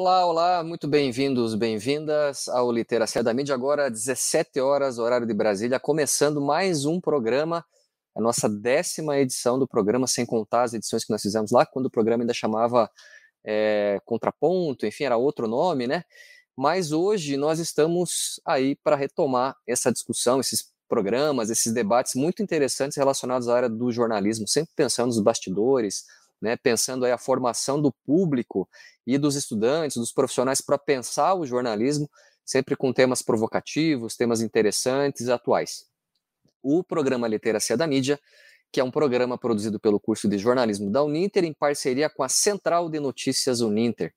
[0.00, 5.78] Olá, olá, muito bem-vindos, bem-vindas ao Literacia da Mídia, agora 17 horas, horário de Brasília,
[5.78, 7.62] começando mais um programa,
[8.16, 11.84] a nossa décima edição do programa, sem contar as edições que nós fizemos lá, quando
[11.84, 12.90] o programa ainda chamava
[13.44, 16.02] é, Contraponto, enfim, era outro nome, né?
[16.56, 22.96] Mas hoje nós estamos aí para retomar essa discussão, esses programas, esses debates muito interessantes
[22.96, 26.06] relacionados à área do jornalismo, sempre pensando nos bastidores,
[26.40, 28.68] né, pensando aí a formação do público
[29.06, 32.10] e dos estudantes, dos profissionais para pensar o jornalismo,
[32.44, 35.86] sempre com temas provocativos, temas interessantes atuais.
[36.62, 38.18] O programa Literacia da Mídia,
[38.72, 42.28] que é um programa produzido pelo curso de jornalismo da Uninter em parceria com a
[42.28, 44.14] Central de Notícias Uninter,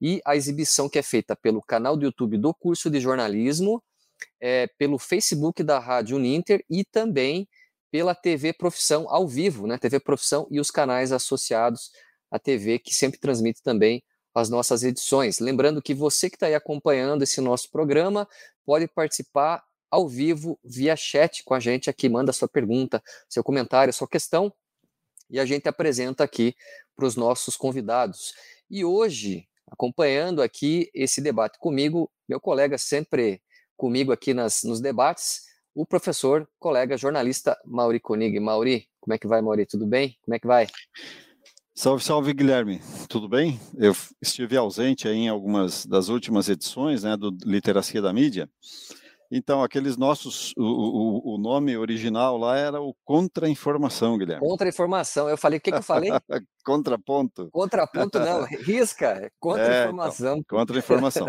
[0.00, 3.82] e a exibição que é feita pelo canal do YouTube do curso de jornalismo,
[4.40, 7.48] é, pelo Facebook da Rádio Uninter e também
[7.94, 9.78] pela TV Profissão ao vivo, né?
[9.78, 11.92] TV Profissão e os canais associados
[12.28, 14.02] à TV, que sempre transmite também
[14.34, 15.38] as nossas edições.
[15.38, 18.26] Lembrando que você que está aí acompanhando esse nosso programa
[18.66, 23.94] pode participar ao vivo via chat com a gente aqui, manda sua pergunta, seu comentário,
[23.94, 24.52] sua questão
[25.30, 26.52] e a gente apresenta aqui
[26.96, 28.34] para os nossos convidados.
[28.68, 33.40] E hoje, acompanhando aqui esse debate comigo, meu colega sempre
[33.76, 38.38] comigo aqui nas, nos debates, o professor, colega jornalista Mauri Konig.
[38.38, 39.66] Mauri, como é que vai, Mauri?
[39.66, 40.16] Tudo bem?
[40.24, 40.66] Como é que vai?
[41.74, 42.80] Salve, salve, Guilherme.
[43.08, 43.58] Tudo bem?
[43.76, 48.48] Eu estive ausente em algumas das últimas edições né, do Literacia da Mídia,
[49.36, 54.46] então, aqueles nossos, o, o, o, nome original lá era o Contra-Informação, Guilherme.
[54.46, 56.10] Contra-Informação, eu falei, o que, que eu falei?
[56.64, 57.50] Contraponto.
[57.50, 60.34] Contraponto não, risca, Contra-Informação.
[60.34, 61.26] É, então, Contra-Informação.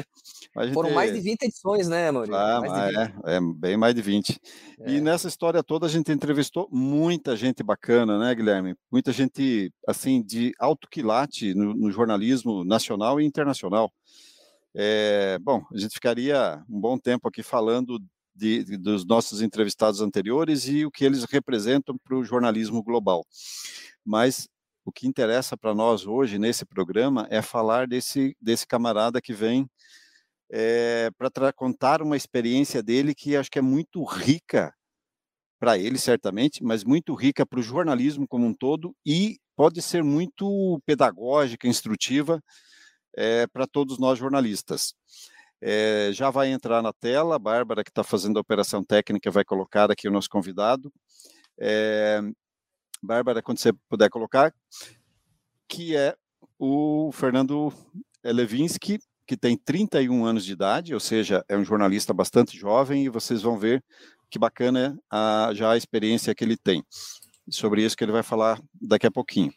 [0.72, 2.36] Foram mais de 20 edições, né, Maurício?
[2.36, 4.40] Ah, mas é, é, bem mais de 20.
[4.81, 4.92] É.
[4.92, 8.75] E nessa história toda a gente entrevistou muita gente bacana, né, Guilherme?
[8.91, 13.91] Muita gente, assim, de alto quilate no, no jornalismo nacional e internacional.
[14.78, 17.97] É, bom, a gente ficaria um bom tempo aqui falando
[18.36, 23.25] de, de, dos nossos entrevistados anteriores e o que eles representam para o jornalismo global.
[24.03, 24.50] Mas
[24.84, 29.66] o que interessa para nós hoje nesse programa é falar desse, desse camarada que vem
[30.52, 34.74] é, para contar uma experiência dele que acho que é muito rica
[35.57, 40.03] para ele, certamente, mas muito rica para o jornalismo como um todo e pode ser
[40.03, 42.44] muito pedagógica, instrutiva
[43.16, 44.94] é, para todos nós jornalistas.
[45.62, 49.44] É, já vai entrar na tela, a Bárbara, que está fazendo a operação técnica, vai
[49.44, 50.92] colocar aqui o nosso convidado.
[51.58, 52.22] É,
[53.02, 54.54] Bárbara, quando você puder colocar,
[55.68, 56.16] que é
[56.59, 57.74] o Fernando
[58.24, 63.09] Levinsky, que tem 31 anos de idade, ou seja, é um jornalista bastante jovem, e
[63.09, 63.84] vocês vão ver
[64.30, 66.84] que bacana a, já a experiência que ele tem.
[67.50, 69.52] Sobre isso que ele vai falar daqui a pouquinho.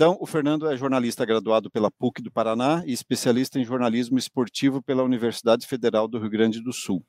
[0.00, 4.82] Então, o Fernando é jornalista graduado pela PUC do Paraná e especialista em jornalismo esportivo
[4.82, 7.04] pela Universidade Federal do Rio Grande do Sul.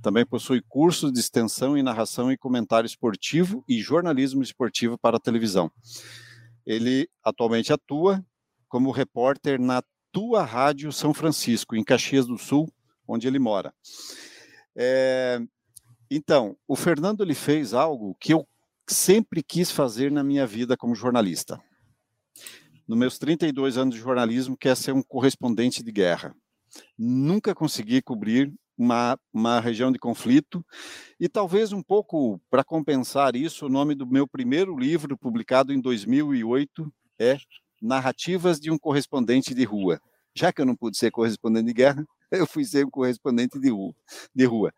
[0.00, 5.68] Também possui cursos de extensão em narração e comentário esportivo e jornalismo esportivo para televisão.
[6.64, 8.24] Ele atualmente atua
[8.68, 9.82] como repórter na
[10.12, 12.72] Tua Rádio São Francisco, em Caxias do Sul,
[13.08, 13.74] onde ele mora.
[14.76, 15.40] É,
[16.08, 18.46] então, o Fernando ele fez algo que eu
[18.86, 21.60] sempre quis fazer na minha vida como jornalista
[22.88, 26.34] nos meus 32 anos de jornalismo, que é ser um correspondente de guerra.
[26.96, 30.64] Nunca consegui cobrir uma, uma região de conflito,
[31.20, 35.80] e talvez um pouco para compensar isso, o nome do meu primeiro livro, publicado em
[35.80, 37.36] 2008, é
[37.82, 40.00] Narrativas de um Correspondente de Rua.
[40.34, 43.70] Já que eu não pude ser correspondente de guerra, eu fui ser um correspondente de
[43.70, 43.94] rua.
[44.34, 44.72] De rua.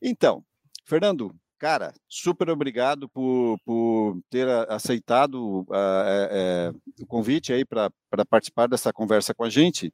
[0.00, 0.44] Então,
[0.84, 7.88] Fernando, Cara, super obrigado por, por ter aceitado uh, é, o convite aí para
[8.28, 9.92] participar dessa conversa com a gente.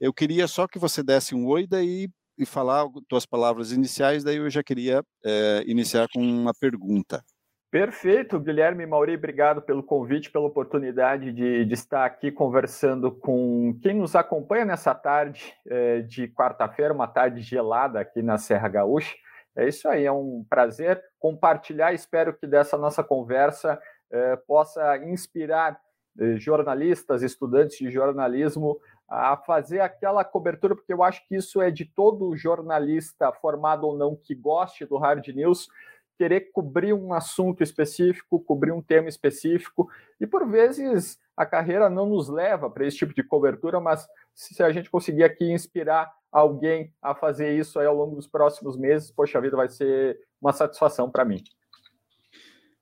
[0.00, 2.08] Eu queria só que você desse um oi daí
[2.38, 7.22] e falar suas palavras iniciais, daí eu já queria é, iniciar com uma pergunta.
[7.70, 13.92] Perfeito, Guilherme Mauri, obrigado pelo convite, pela oportunidade de, de, estar aqui conversando com quem
[13.92, 19.14] nos acompanha nessa tarde é, de quarta-feira, uma tarde gelada aqui na Serra Gaúcha.
[19.56, 21.92] É isso aí, é um prazer compartilhar.
[21.92, 23.80] Espero que dessa nossa conversa
[24.10, 25.80] eh, possa inspirar
[26.18, 31.70] eh, jornalistas, estudantes de jornalismo a fazer aquela cobertura, porque eu acho que isso é
[31.70, 35.68] de todo jornalista, formado ou não, que goste do hard news,
[36.16, 42.06] querer cobrir um assunto específico, cobrir um tema específico, e por vezes a carreira não
[42.06, 46.92] nos leva para esse tipo de cobertura, mas se a gente conseguir aqui inspirar alguém
[47.02, 51.10] a fazer isso aí ao longo dos próximos meses, poxa vida, vai ser uma satisfação
[51.10, 51.42] para mim.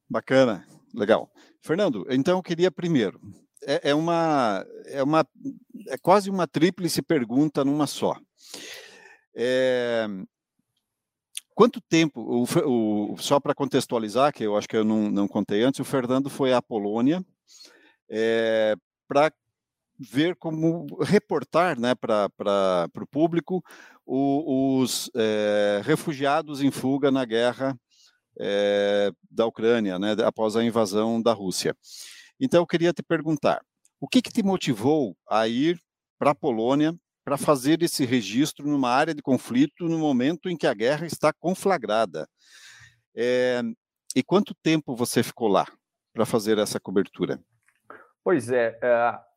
[0.08, 1.30] Bacana, legal.
[1.60, 3.20] Fernando, então eu queria primeiro
[3.62, 5.26] é, é, uma, é uma,
[5.88, 8.16] é quase uma tríplice pergunta numa só.
[9.34, 10.06] É,
[11.54, 15.62] quanto tempo, o, o, só para contextualizar, que eu acho que eu não, não contei
[15.62, 17.24] antes, o Fernando foi à Polônia
[18.08, 18.74] é,
[19.06, 19.32] para
[19.98, 23.62] ver como reportar né, para o público
[24.06, 27.78] os é, refugiados em fuga na guerra
[28.38, 31.76] é, da Ucrânia, né, após a invasão da Rússia.
[32.40, 33.60] Então, eu queria te perguntar,
[34.00, 35.78] o que, que te motivou a ir
[36.18, 36.94] para a Polônia
[37.24, 41.32] para fazer esse registro numa área de conflito no momento em que a guerra está
[41.32, 42.26] conflagrada?
[43.14, 43.60] É,
[44.14, 45.66] e quanto tempo você ficou lá
[46.14, 47.40] para fazer essa cobertura?
[48.22, 48.78] Pois é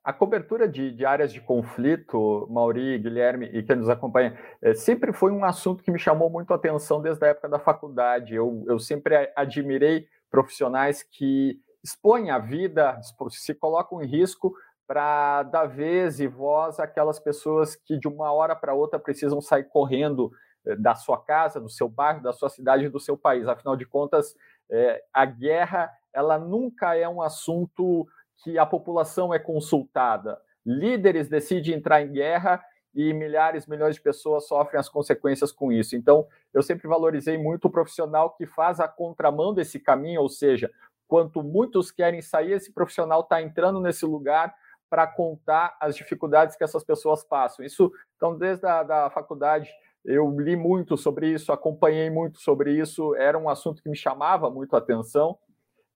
[0.04, 5.14] a cobertura de, de, áreas de conflito, Mauri, Guilherme e quem nos acompanha, é, sempre
[5.14, 8.34] foi um assunto que me chamou muito a atenção desde a época da faculdade.
[8.34, 13.00] Eu, eu sempre admirei profissionais que expõem a vida,
[13.30, 14.56] se colocam em risco
[14.88, 19.66] para dar vez e voz àquelas pessoas que de uma hora para outra precisam sair
[19.66, 20.32] correndo
[20.66, 23.48] é, da sua casa, do seu bairro, da sua cidade, do seu país.
[23.48, 24.36] Afinal de contas,
[24.70, 28.08] é, a guerra ela nunca é um assunto
[28.44, 30.40] que a população é consultada.
[30.66, 35.96] Líderes decidem entrar em guerra e milhares, milhões de pessoas sofrem as consequências com isso.
[35.96, 40.70] Então, eu sempre valorizei muito o profissional que faz a contramão desse caminho, ou seja,
[41.08, 44.54] quanto muitos querem sair, esse profissional está entrando nesse lugar
[44.90, 47.66] para contar as dificuldades que essas pessoas passam.
[47.66, 49.70] Isso, então, desde a da faculdade,
[50.04, 54.50] eu li muito sobre isso, acompanhei muito sobre isso, era um assunto que me chamava
[54.50, 55.38] muito a atenção.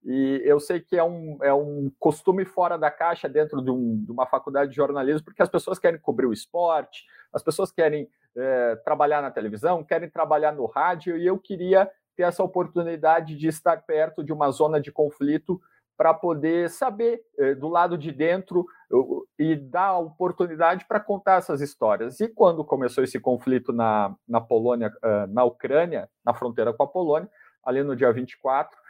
[0.05, 4.03] E eu sei que é um, é um costume fora da caixa dentro de, um,
[4.05, 8.07] de uma faculdade de jornalismo, porque as pessoas querem cobrir o esporte, as pessoas querem
[8.37, 13.47] é, trabalhar na televisão, querem trabalhar no rádio, e eu queria ter essa oportunidade de
[13.47, 15.59] estar perto de uma zona de conflito
[15.97, 21.61] para poder saber é, do lado de dentro eu, e dar oportunidade para contar essas
[21.61, 22.19] histórias.
[22.19, 26.87] E quando começou esse conflito na, na Polônia, uh, na Ucrânia, na fronteira com a
[26.87, 27.29] Polônia,
[27.63, 28.81] ali no dia 24, eh,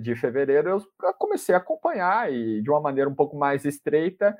[0.00, 0.70] de fevereiro,
[1.02, 4.36] eu comecei a acompanhar e de uma maneira um pouco mais estreita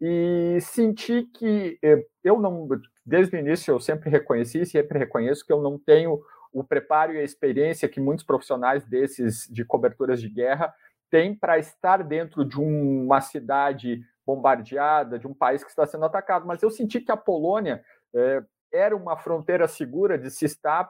[0.00, 2.68] e senti que eh, eu não,
[3.04, 6.20] desde o início, eu sempre reconheci, sempre reconheço que eu não tenho
[6.52, 10.72] o preparo e a experiência que muitos profissionais desses de coberturas de guerra
[11.10, 16.46] têm para estar dentro de uma cidade bombardeada, de um país que está sendo atacado.
[16.46, 17.82] Mas eu senti que a Polônia
[18.14, 18.42] eh,
[18.72, 20.88] era uma fronteira segura de se estar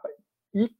[0.55, 0.71] e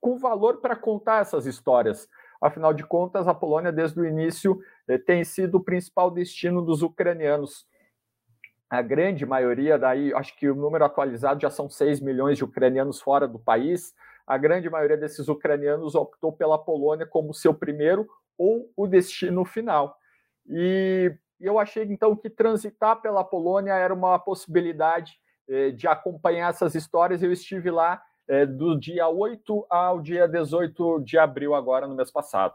[0.00, 2.08] com valor para contar essas histórias.
[2.40, 6.82] Afinal de contas, a Polônia, desde o início, eh, tem sido o principal destino dos
[6.82, 7.66] ucranianos.
[8.70, 13.00] A grande maioria, daí, acho que o número atualizado já são 6 milhões de ucranianos
[13.00, 13.94] fora do país.
[14.26, 18.06] A grande maioria desses ucranianos optou pela Polônia como seu primeiro
[18.36, 19.96] ou o destino final.
[20.46, 25.18] E eu achei então que transitar pela Polônia era uma possibilidade
[25.48, 27.22] eh, de acompanhar essas histórias.
[27.22, 32.10] Eu estive lá é, do dia 8 ao dia 18 de abril, agora no mês
[32.10, 32.54] passado.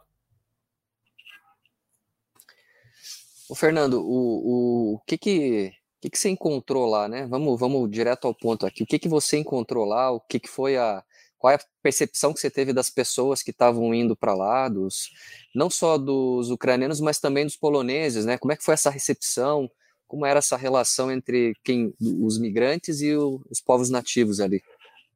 [3.49, 7.25] O Fernando, o, o, que, que, que, que você encontrou lá, né?
[7.27, 8.83] Vamos, vamos direto ao ponto aqui.
[8.83, 10.12] O que, que você encontrou lá?
[10.12, 11.03] O que, que foi a.
[11.38, 15.12] Qual é a percepção que você teve das pessoas que estavam indo para lá, dos,
[15.53, 18.38] não só dos ucranianos, mas também dos poloneses, né?
[18.38, 19.69] Como é que foi essa recepção?
[20.07, 24.63] Como era essa relação entre quem, os migrantes e o, os povos nativos ali?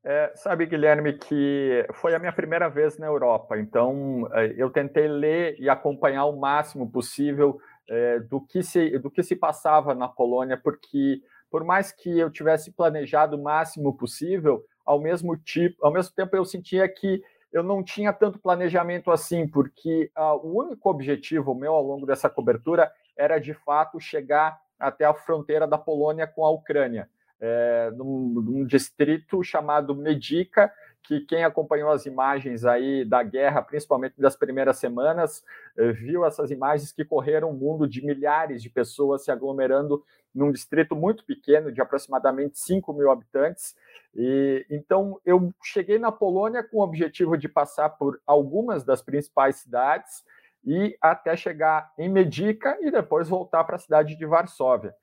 [0.09, 5.05] É, sabe, Guilherme, que foi a minha primeira vez na Europa, então é, eu tentei
[5.05, 7.59] ler e acompanhar o máximo possível
[7.89, 11.21] é, do, que se, do que se passava na Polônia, porque
[11.51, 16.37] por mais que eu tivesse planejado o máximo possível, ao mesmo, tipo, ao mesmo tempo
[16.37, 17.21] eu sentia que
[17.51, 22.29] eu não tinha tanto planejamento assim, porque uh, o único objetivo meu ao longo dessa
[22.29, 28.29] cobertura era de fato chegar até a fronteira da Polônia com a Ucrânia é, num,
[28.29, 30.71] num, distrito chamado Medica,
[31.03, 35.43] que quem acompanhou as imagens aí da guerra, principalmente das primeiras semanas,
[35.77, 40.03] é, viu essas imagens que correram o mundo de milhares de pessoas se aglomerando
[40.33, 43.75] num distrito muito pequeno, de aproximadamente 5 mil habitantes.
[44.13, 49.57] E, então, eu cheguei na Polônia com o objetivo de passar por algumas das principais
[49.57, 50.25] cidades
[50.65, 54.93] e até chegar em Medica e depois voltar para a cidade de Varsóvia.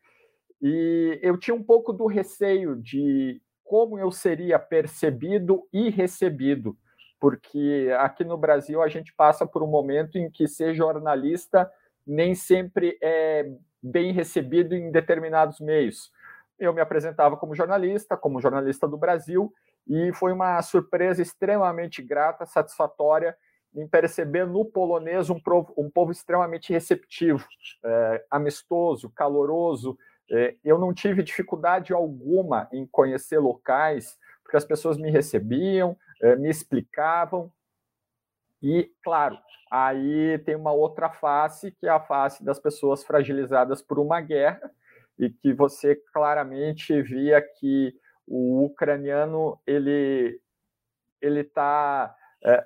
[0.60, 6.76] E eu tinha um pouco do receio de como eu seria percebido e recebido,
[7.18, 11.70] porque aqui no Brasil a gente passa por um momento em que ser jornalista
[12.06, 13.50] nem sempre é
[13.82, 16.10] bem recebido em determinados meios.
[16.58, 19.52] Eu me apresentava como jornalista, como jornalista do Brasil,
[19.86, 23.36] e foi uma surpresa extremamente grata, satisfatória
[23.74, 27.44] em perceber no polonês um povo, um povo extremamente receptivo,
[27.84, 29.98] é, amistoso, caloroso.
[30.30, 36.36] É, eu não tive dificuldade alguma em conhecer locais, porque as pessoas me recebiam, é,
[36.36, 37.52] me explicavam.
[38.62, 39.38] E, claro,
[39.70, 44.70] aí tem uma outra face, que é a face das pessoas fragilizadas por uma guerra,
[45.18, 47.94] e que você claramente via que
[48.26, 50.40] o ucraniano ele
[51.20, 52.14] ele está
[52.44, 52.62] é,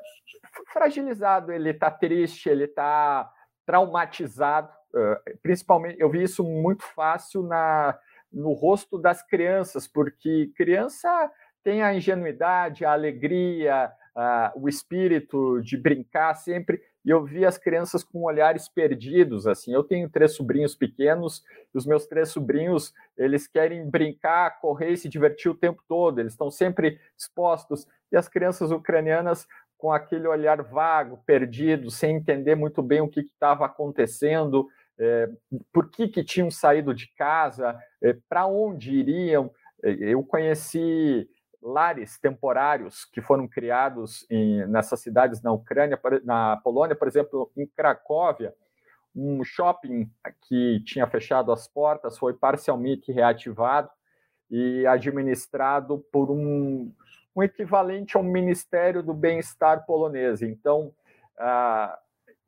[0.72, 3.30] fragilizado, ele está triste, ele está
[3.64, 4.72] traumatizado.
[5.42, 7.98] Principalmente, eu vi isso muito fácil na,
[8.32, 11.30] no rosto das crianças, porque criança
[11.62, 17.56] tem a ingenuidade, a alegria, a, o espírito de brincar sempre e eu vi as
[17.56, 19.72] crianças com olhares perdidos, assim.
[19.72, 21.42] Eu tenho três sobrinhos pequenos,
[21.74, 26.18] e os meus três sobrinhos, eles querem brincar, correr e se divertir o tempo todo,
[26.18, 27.86] eles estão sempre expostos.
[28.12, 33.20] E as crianças ucranianas com aquele olhar vago, perdido, sem entender muito bem o que
[33.20, 35.28] estava acontecendo, é,
[35.72, 39.50] por que, que tinham saído de casa, é, para onde iriam.
[39.82, 41.28] É, eu conheci
[41.62, 47.66] lares temporários que foram criados em, nessas cidades na Ucrânia, na Polônia, por exemplo, em
[47.66, 48.54] Cracóvia,
[49.14, 50.08] um shopping
[50.42, 53.90] que tinha fechado as portas foi parcialmente reativado
[54.50, 56.92] e administrado por um,
[57.34, 60.40] um equivalente ao Ministério do Bem-Estar polonês.
[60.40, 60.92] Então,
[61.38, 61.96] uh,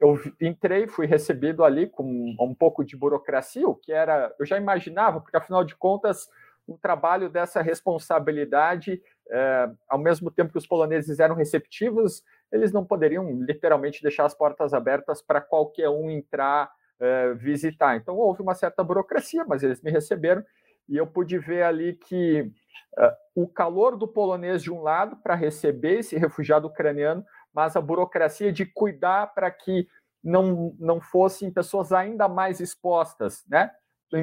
[0.00, 4.56] eu entrei, fui recebido ali com um pouco de burocracia, o que era, eu já
[4.56, 6.28] imaginava, porque afinal de contas
[6.66, 12.84] um trabalho dessa responsabilidade, é, ao mesmo tempo que os poloneses eram receptivos, eles não
[12.84, 17.96] poderiam literalmente deixar as portas abertas para qualquer um entrar, é, visitar.
[17.96, 20.44] Então houve uma certa burocracia, mas eles me receberam
[20.88, 22.50] e eu pude ver ali que
[22.98, 27.80] é, o calor do polonês de um lado para receber esse refugiado ucraniano, mas a
[27.80, 29.88] burocracia de cuidar para que
[30.22, 33.70] não, não fossem pessoas ainda mais expostas, né?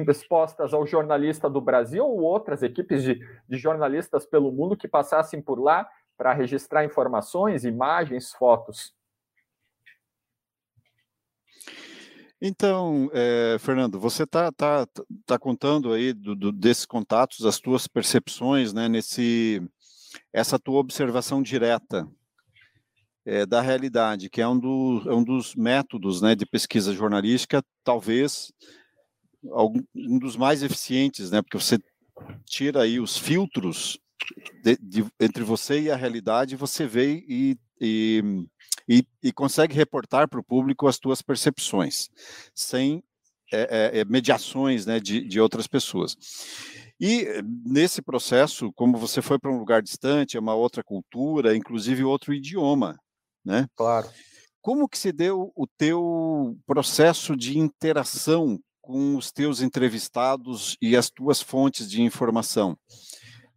[0.08, 3.18] expostas ao jornalista do Brasil ou outras equipes de,
[3.48, 8.92] de jornalistas pelo mundo que passassem por lá para registrar informações, imagens, fotos.
[12.40, 14.86] Então, é, Fernando, você está tá,
[15.26, 19.60] tá contando aí do, do, desses contatos, as tuas percepções, né, nesse,
[20.32, 22.06] essa tua observação direta
[23.28, 27.62] é, da realidade, que é um, do, é um dos métodos né, de pesquisa jornalística,
[27.84, 28.50] talvez
[29.94, 31.42] um dos mais eficientes, né?
[31.42, 31.78] Porque você
[32.46, 33.98] tira aí os filtros
[34.64, 38.24] de, de, entre você e a realidade, você vê e, e,
[38.88, 42.08] e, e consegue reportar para o público as tuas percepções,
[42.54, 43.02] sem
[43.52, 46.16] é, é, é, mediações né, de, de outras pessoas.
[46.98, 47.26] E
[47.64, 52.34] nesse processo, como você foi para um lugar distante, é uma outra cultura, inclusive outro
[52.34, 52.98] idioma,
[53.48, 53.66] né?
[53.74, 54.08] Claro.
[54.60, 61.10] Como que se deu o teu processo de interação com os teus entrevistados e as
[61.10, 62.74] tuas fontes de informação.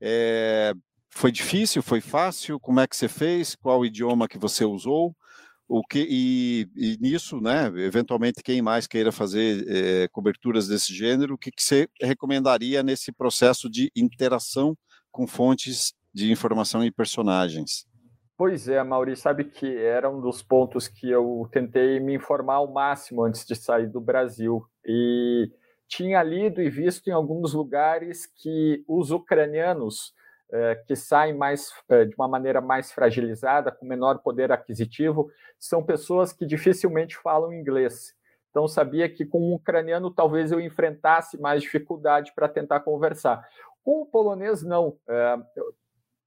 [0.01, 0.73] É,
[1.09, 1.81] foi difícil?
[1.81, 2.59] Foi fácil?
[2.59, 3.55] Como é que você fez?
[3.55, 5.15] Qual idioma que você usou?
[5.69, 7.67] O que e, e nisso, né?
[7.77, 13.09] Eventualmente, quem mais queira fazer é, coberturas desse gênero, o que, que você recomendaria nesse
[13.13, 14.77] processo de interação
[15.09, 17.85] com fontes de informação e personagens?
[18.43, 22.65] Pois é, Mauri, sabe que era um dos pontos que eu tentei me informar ao
[22.65, 24.65] máximo antes de sair do Brasil.
[24.83, 25.51] E
[25.87, 30.15] tinha lido e visto em alguns lugares que os ucranianos
[30.51, 35.29] eh, que saem mais eh, de uma maneira mais fragilizada, com menor poder aquisitivo,
[35.59, 38.15] são pessoas que dificilmente falam inglês.
[38.49, 43.47] Então sabia que com um ucraniano talvez eu enfrentasse mais dificuldade para tentar conversar.
[43.83, 44.97] Com o polonês não.
[45.07, 45.37] Eh,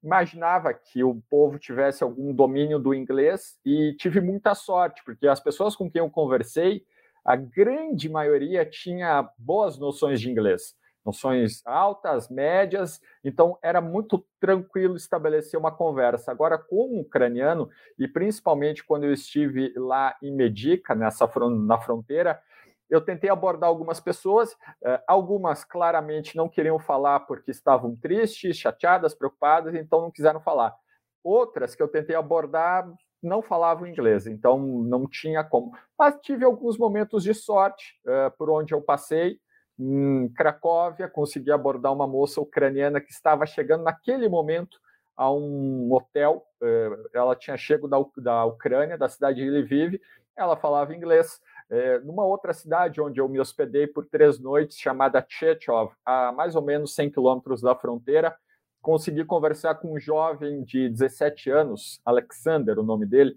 [0.04, 5.40] imaginava que o povo tivesse algum domínio do inglês e tive muita sorte, porque as
[5.40, 6.84] pessoas com quem eu conversei,
[7.24, 14.94] a grande maioria tinha boas noções de inglês, noções altas, médias, então era muito tranquilo
[14.94, 16.30] estabelecer uma conversa.
[16.30, 22.40] Agora, com o ucraniano, e principalmente quando eu estive lá em Medica, nessa na fronteira,
[22.88, 29.14] eu tentei abordar algumas pessoas, eh, algumas claramente não queriam falar porque estavam tristes, chateadas,
[29.14, 30.74] preocupadas, então não quiseram falar.
[31.22, 32.86] Outras que eu tentei abordar
[33.22, 35.72] não falavam inglês, então não tinha como.
[35.98, 39.38] Mas tive alguns momentos de sorte eh, por onde eu passei.
[39.76, 44.78] Em Cracóvia, consegui abordar uma moça ucraniana que estava chegando naquele momento
[45.16, 46.44] a um hotel.
[46.62, 49.98] Eh, ela tinha chego da, da Ucrânia, da cidade de Lviv,
[50.36, 55.24] ela falava inglês é, numa outra cidade onde eu me hospedei por três noites, chamada
[55.28, 58.36] Chechov, a mais ou menos 100 quilômetros da fronteira,
[58.82, 63.36] consegui conversar com um jovem de 17 anos, Alexander, o nome dele,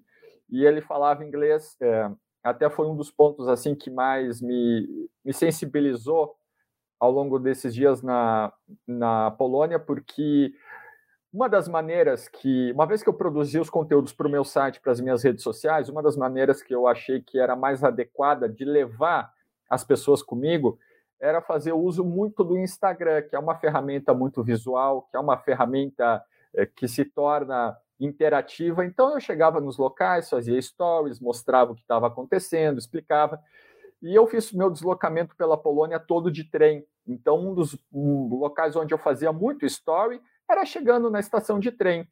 [0.49, 1.77] e ele falava inglês.
[1.81, 2.11] É,
[2.43, 6.35] até foi um dos pontos assim que mais me, me sensibilizou
[6.99, 8.51] ao longo desses dias na,
[8.85, 10.51] na Polônia, porque
[11.37, 14.81] uma das maneiras que, uma vez que eu produzi os conteúdos para o meu site,
[14.81, 18.49] para as minhas redes sociais, uma das maneiras que eu achei que era mais adequada
[18.49, 19.31] de levar
[19.69, 20.79] as pessoas comigo
[21.19, 25.37] era fazer uso muito do Instagram, que é uma ferramenta muito visual, que é uma
[25.37, 26.23] ferramenta
[26.55, 28.83] é, que se torna interativa.
[28.83, 33.39] Então eu chegava nos locais, fazia stories, mostrava o que estava acontecendo, explicava.
[34.01, 36.83] E eu fiz meu deslocamento pela Polônia todo de trem.
[37.07, 41.71] Então um dos um, locais onde eu fazia muito story era chegando na estação de
[41.71, 42.07] trem.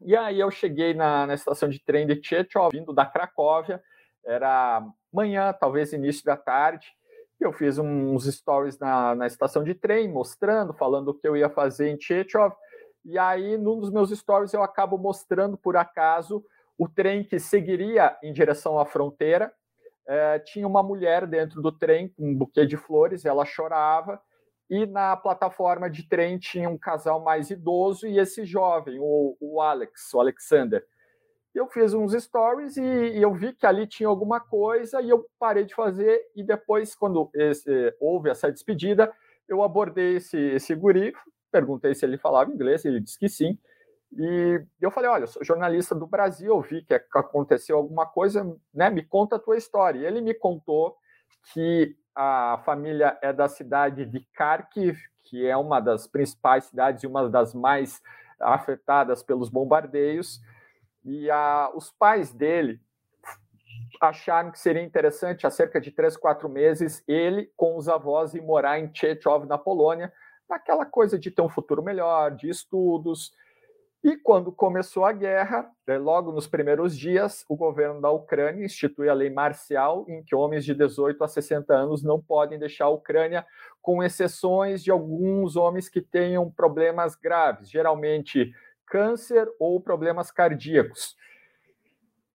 [0.00, 3.82] E aí eu cheguei na, na estação de trem de Tchetchov, vindo da Cracóvia,
[4.24, 6.86] era manhã, talvez início da tarde.
[7.38, 11.50] Eu fiz uns stories na, na estação de trem, mostrando, falando o que eu ia
[11.50, 12.54] fazer em Tchetchov.
[13.04, 16.44] E aí, num dos meus stories, eu acabo mostrando, por acaso,
[16.78, 19.52] o trem que seguiria em direção à fronteira.
[20.06, 24.20] É, tinha uma mulher dentro do trem com um buquê de flores, ela chorava
[24.70, 29.60] e na plataforma de trem tinha um casal mais idoso e esse jovem, o, o
[29.60, 30.86] Alex, o Alexander.
[31.52, 35.26] Eu fiz uns stories e, e, eu vi que ali tinha alguma coisa e eu
[35.40, 39.12] parei de fazer e depois, quando esse, houve essa despedida,
[39.48, 41.12] eu abordei esse, esse guri,
[41.50, 43.58] perguntei se ele falava inglês, ele disse que sim,
[44.12, 48.44] e eu falei, olha, eu sou jornalista do Brasil, eu vi que aconteceu alguma coisa,
[48.74, 50.00] né, me conta a tua história.
[50.00, 50.96] E ele me contou
[51.52, 57.06] que a família é da cidade de Kharkiv, que é uma das principais cidades e
[57.06, 58.02] uma das mais
[58.40, 60.40] afetadas pelos bombardeios.
[61.04, 62.80] E a, os pais dele
[64.00, 68.40] acharam que seria interessante, há cerca de três, quatro meses, ele com os avós ir
[68.40, 70.12] morar em Tchetchov, na Polônia,
[70.48, 73.32] naquela coisa de ter um futuro melhor, de estudos,
[74.02, 79.10] e quando começou a guerra, né, logo nos primeiros dias, o governo da Ucrânia institui
[79.10, 82.90] a lei marcial em que homens de 18 a 60 anos não podem deixar a
[82.90, 83.46] Ucrânia,
[83.82, 88.54] com exceções de alguns homens que tenham problemas graves, geralmente
[88.86, 91.14] câncer ou problemas cardíacos.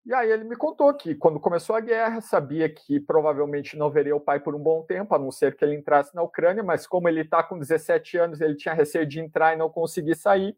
[0.04, 4.14] E aí ele me contou que quando começou a guerra, sabia que provavelmente não veria
[4.14, 6.86] o pai por um bom tempo, a não ser que ele entrasse na Ucrânia, mas
[6.86, 10.54] como ele está com 17 anos, ele tinha receio de entrar e não conseguir sair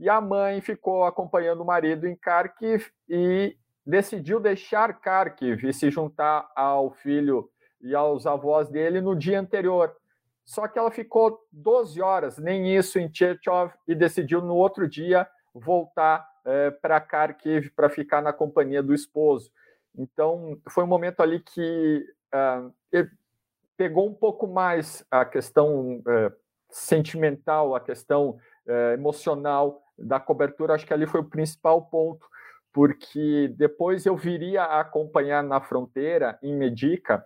[0.00, 5.90] e a mãe ficou acompanhando o marido em Kharkiv e decidiu deixar Kharkiv e se
[5.90, 7.50] juntar ao filho
[7.82, 9.94] e aos avós dele no dia anterior.
[10.42, 15.28] Só que ela ficou 12 horas, nem isso, em Cherchov e decidiu no outro dia
[15.54, 19.52] voltar é, para Kharkiv para ficar na companhia do esposo.
[19.94, 22.72] Então, foi um momento ali que uh,
[23.76, 26.32] pegou um pouco mais a questão uh,
[26.70, 32.26] sentimental, a questão uh, emocional da cobertura, acho que ali foi o principal ponto,
[32.72, 37.24] porque depois eu viria a acompanhar na fronteira, em Medica,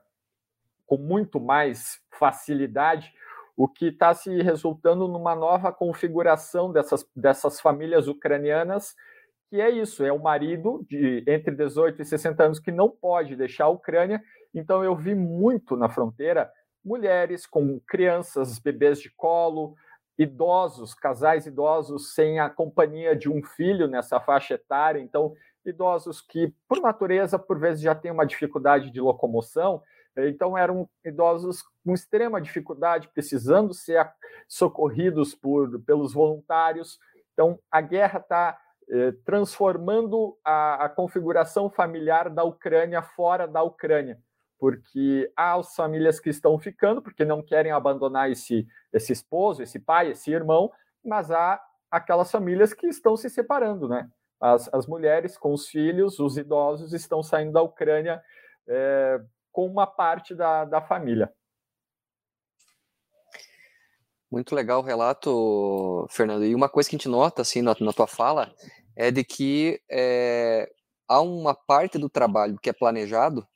[0.87, 3.12] com muito mais facilidade,
[3.56, 8.94] o que está se resultando numa nova configuração dessas, dessas famílias ucranianas,
[9.48, 13.37] que é isso, é o marido de entre 18 e 60 anos que não pode
[13.37, 14.20] deixar a Ucrânia.
[14.52, 16.50] Então eu vi muito na fronteira
[16.84, 19.74] mulheres com crianças, bebês de colo,
[20.18, 26.55] idosos, casais idosos sem a companhia de um filho nessa faixa etária, então idosos que
[26.68, 29.83] por natureza por vezes já têm uma dificuldade de locomoção,
[30.16, 34.09] então eram idosos com extrema dificuldade, precisando ser
[34.46, 37.00] socorridos por pelos voluntários.
[37.33, 38.57] Então a guerra está
[38.88, 44.20] eh, transformando a, a configuração familiar da Ucrânia fora da Ucrânia
[44.64, 49.79] porque há as famílias que estão ficando porque não querem abandonar esse, esse esposo, esse
[49.79, 50.72] pai, esse irmão,
[51.05, 54.09] mas há aquelas famílias que estão se separando, né?
[54.40, 58.22] As, as mulheres com os filhos, os idosos estão saindo da Ucrânia
[58.66, 59.20] é,
[59.53, 61.31] com uma parte da, da família.
[64.31, 66.46] Muito legal o relato, Fernando.
[66.46, 68.50] E uma coisa que a gente nota assim na, na tua fala
[68.96, 70.72] é de que é,
[71.07, 73.46] há uma parte do trabalho que é planejado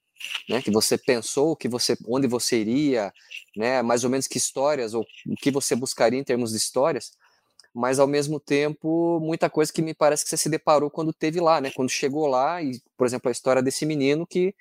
[0.48, 3.12] né, que você pensou, que você, onde você iria,
[3.56, 7.12] né, mais ou menos que histórias ou o que você buscaria em termos de histórias,
[7.74, 11.40] mas ao mesmo tempo muita coisa que me parece que você se deparou quando teve
[11.40, 14.54] lá, né, quando chegou lá e, por exemplo, a história desse menino que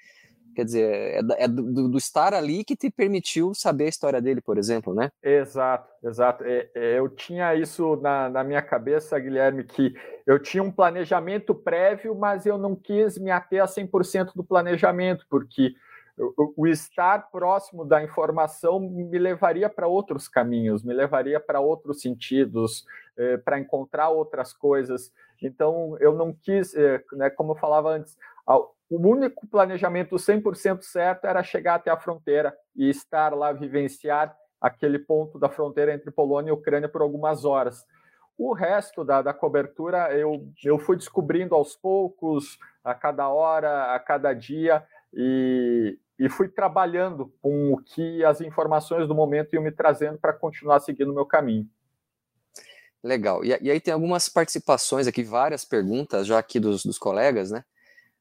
[0.57, 4.41] Quer dizer, é, é do, do, estar ali que te permitiu saber a história dele,
[4.41, 5.11] por exemplo, né?
[5.21, 6.43] Exato, exato.
[6.43, 9.93] É, é, eu tinha isso na, na minha cabeça, Guilherme, que
[10.25, 15.27] eu tinha um planejamento prévio, mas eu não quis me ater a 100% do planejamento,
[15.29, 15.75] porque
[16.17, 22.01] o, o estar próximo da informação me levaria para outros caminhos, me levaria para outros
[22.01, 22.83] sentidos,
[23.15, 25.13] é, para encontrar outras coisas.
[25.39, 28.17] Então, eu não quis, é, né, como eu falava antes,
[28.89, 34.97] o único planejamento 100% certo era chegar até a fronteira e estar lá, vivenciar aquele
[34.99, 37.85] ponto da fronteira entre Polônia e Ucrânia por algumas horas.
[38.37, 43.99] O resto da, da cobertura eu, eu fui descobrindo aos poucos, a cada hora, a
[43.99, 49.71] cada dia, e, e fui trabalhando com o que as informações do momento iam me
[49.71, 51.67] trazendo para continuar seguindo o meu caminho.
[53.03, 53.43] Legal.
[53.43, 57.63] E, e, aí tem algumas participações aqui, várias perguntas já aqui dos, dos colegas, né?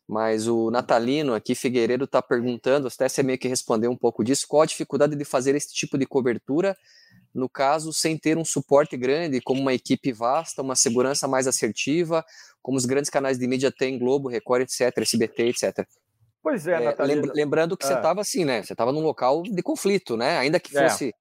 [0.09, 4.47] Mas o Natalino aqui, Figueiredo, está perguntando, até você meio que respondeu um pouco disso,
[4.49, 6.77] qual a dificuldade de fazer esse tipo de cobertura,
[7.35, 12.25] no caso, sem ter um suporte grande, como uma equipe vasta, uma segurança mais assertiva,
[12.63, 15.87] como os grandes canais de mídia têm, Globo, Record, etc., SBT, etc.
[16.41, 17.33] Pois é, é Natalino.
[17.35, 17.89] Lembrando que é.
[17.89, 18.63] você estava assim, né?
[18.63, 20.39] Você estava num local de conflito, né?
[20.39, 20.89] Ainda que é.
[20.89, 21.13] fosse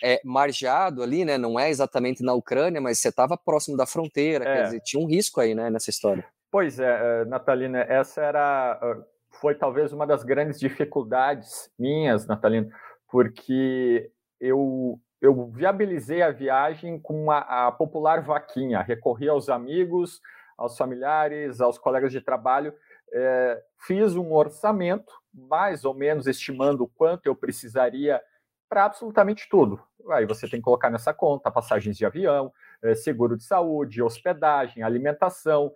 [0.00, 0.14] é.
[0.14, 1.36] é, margeado ali, né?
[1.36, 4.62] Não é exatamente na Ucrânia, mas você estava próximo da fronteira, quer é.
[4.62, 6.24] dizer, tinha um risco aí, né, nessa história.
[6.50, 9.04] Pois é, eh, Natalina, essa era eh,
[9.40, 12.68] foi talvez uma das grandes dificuldades minhas, Natalina,
[13.10, 20.20] porque eu eu viabilizei a viagem com a, a popular vaquinha, recorri aos amigos,
[20.56, 22.72] aos familiares, aos colegas de trabalho,
[23.12, 28.22] é, fiz um orçamento, mais ou menos estimando quanto eu precisaria
[28.68, 29.82] para absolutamente tudo.
[30.10, 32.52] Aí você tem que colocar nessa conta passagens de avião,
[32.94, 35.72] seguro de saúde, hospedagem, alimentação,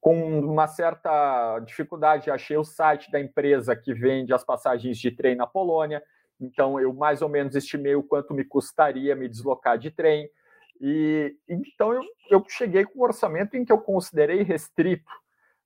[0.00, 5.34] com uma certa dificuldade, achei o site da empresa que vende as passagens de trem
[5.34, 6.02] na Polônia.
[6.40, 10.28] Então, eu mais ou menos estimei o quanto me custaria me deslocar de trem.
[10.80, 15.10] E então eu, eu cheguei com um orçamento em que eu considerei restrito.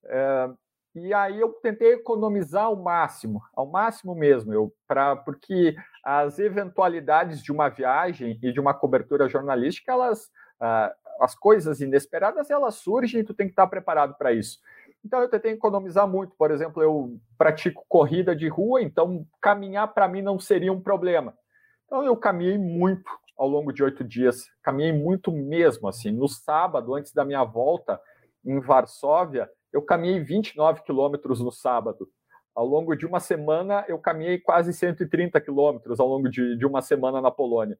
[0.05, 0.51] É,
[0.95, 7.43] e aí eu tentei economizar ao máximo, ao máximo mesmo, eu, pra, porque as eventualidades
[7.43, 13.21] de uma viagem e de uma cobertura jornalística, elas, ah, as coisas inesperadas elas surgem
[13.21, 14.59] e tu tem que estar preparado para isso.
[15.05, 16.35] Então eu tentei economizar muito.
[16.37, 21.37] Por exemplo, eu pratico corrida de rua, então caminhar para mim não seria um problema.
[21.87, 25.89] Então eu caminhei muito ao longo de oito dias, caminhei muito mesmo.
[25.89, 28.01] Assim, no sábado, antes da minha volta
[28.45, 32.09] em Varsóvia, eu caminhei 29 quilômetros no sábado.
[32.55, 36.83] Ao longo de uma semana, eu caminhei quase 130 quilômetros ao longo de, de uma
[36.83, 37.79] semana na Polônia.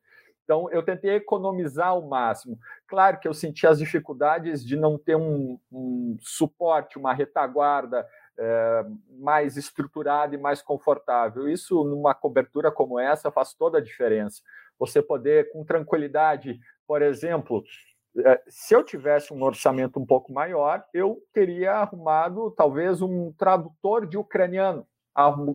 [0.49, 2.59] Então, eu tentei economizar ao máximo.
[2.87, 8.09] Claro que eu senti as dificuldades de não ter um, um suporte, uma retaguarda
[8.39, 8.87] é,
[9.19, 11.51] mais estruturada e mais confortável.
[11.51, 14.41] Isso, numa cobertura como essa, faz toda a diferença.
[14.79, 17.63] Você poder, com tranquilidade, por exemplo,
[18.17, 24.07] é, se eu tivesse um orçamento um pouco maior, eu teria arrumado talvez um tradutor
[24.07, 24.87] de ucraniano,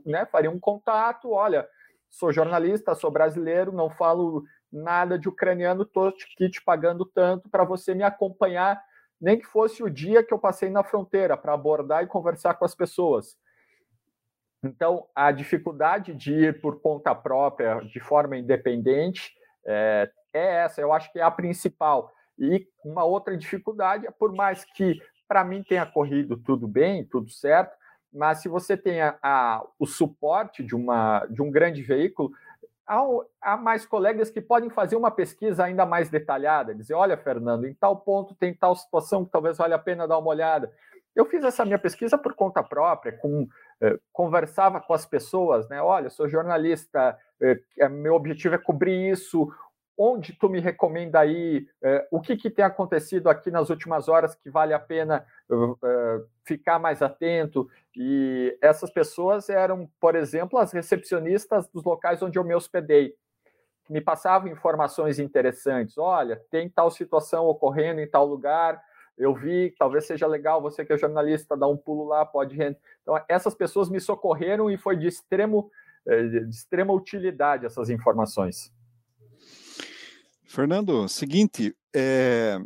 [0.05, 0.27] né?
[0.27, 1.67] faria um contato, olha,
[2.11, 5.87] sou jornalista, sou brasileiro, não falo nada de ucraniano,
[6.33, 8.83] aqui te pagando tanto para você me acompanhar,
[9.21, 12.65] nem que fosse o dia que eu passei na fronteira, para abordar e conversar com
[12.65, 13.37] as pessoas.
[14.63, 19.33] Então, a dificuldade de ir por conta própria, de forma independente,
[19.65, 22.11] é, é essa, eu acho que é a principal.
[22.39, 27.29] E uma outra dificuldade é, por mais que para mim tenha corrido tudo bem, tudo
[27.29, 27.75] certo,
[28.11, 32.31] mas se você tem a, a, o suporte de, uma, de um grande veículo,
[32.87, 37.73] há, mais colegas que podem fazer uma pesquisa ainda mais detalhada, dizer, olha, Fernando, em
[37.73, 40.71] tal ponto tem tal situação que talvez valha a pena dar uma olhada.
[41.15, 43.47] Eu fiz essa minha pesquisa por conta própria, com,
[43.81, 45.81] eh, conversava com as pessoas, né?
[45.81, 49.47] Olha, sou jornalista, eh, meu objetivo é cobrir isso,
[49.97, 54.35] onde tu me recomenda aí, eh, o que, que tem acontecido aqui nas últimas horas
[54.35, 57.69] que vale a pena uh, ficar mais atento.
[57.95, 63.13] E essas pessoas eram, por exemplo, as recepcionistas dos locais onde eu me hospedei,
[63.85, 65.97] que me passavam informações interessantes.
[65.97, 68.81] Olha, tem tal situação ocorrendo em tal lugar,
[69.15, 72.59] eu vi, talvez seja legal, você que é jornalista, dar um pulo lá, pode...
[73.03, 75.69] Então, essas pessoas me socorreram e foi de, extremo,
[76.07, 78.73] de extrema utilidade essas informações.
[80.53, 82.59] Fernando, seguinte, é,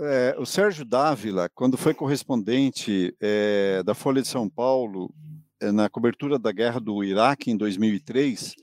[0.00, 5.14] é, o Sérgio Dávila, quando foi correspondente é, da Folha de São Paulo
[5.60, 8.56] é, na cobertura da guerra do Iraque em 2003,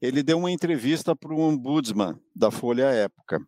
[0.00, 3.38] ele deu uma entrevista para o ombudsman da Folha à época.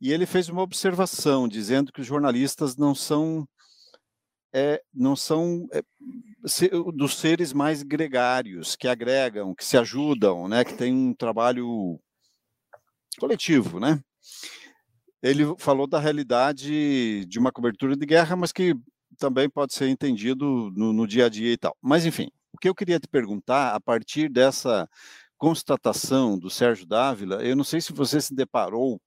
[0.00, 3.46] E ele fez uma observação dizendo que os jornalistas não são
[4.52, 5.82] é, não são é,
[6.44, 11.98] se, dos seres mais gregários, que agregam, que se ajudam, né, que tem um trabalho
[13.18, 14.02] coletivo, né?
[15.22, 18.74] Ele falou da realidade de uma cobertura de guerra, mas que
[19.18, 21.76] também pode ser entendido no, no dia a dia e tal.
[21.80, 24.88] Mas, enfim, o que eu queria te perguntar, a partir dessa
[25.38, 29.00] constatação do Sérgio Dávila, eu não sei se você se deparou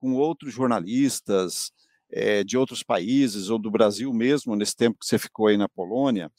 [0.00, 1.72] com outros jornalistas
[2.12, 5.68] é, de outros países ou do Brasil mesmo nesse tempo que você ficou aí na
[5.68, 6.30] Polônia.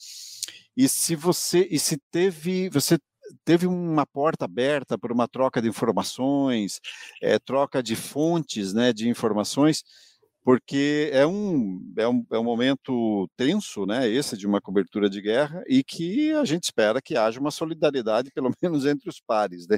[0.75, 2.97] E se você e se teve você
[3.45, 6.79] teve uma porta aberta para uma troca de informações,
[7.21, 9.83] é, troca de fontes, né, de informações,
[10.43, 15.21] porque é um, é um, é um momento tenso, né, esse de uma cobertura de
[15.21, 19.67] guerra, e que a gente espera que haja uma solidariedade, pelo menos entre os pares,
[19.67, 19.77] né.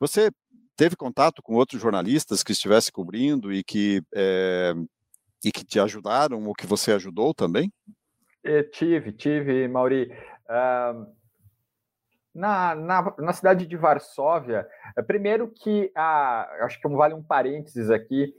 [0.00, 0.30] Você
[0.76, 4.74] teve contato com outros jornalistas que estivesse cobrindo e que, é,
[5.44, 7.72] e que te ajudaram, ou que você ajudou também?
[8.42, 10.12] Eu tive, tive, Mauri.
[10.48, 11.06] Uh,
[12.34, 17.90] na, na, na, cidade de Varsóvia, é, primeiro que, a, acho que vale um parênteses
[17.90, 18.34] aqui,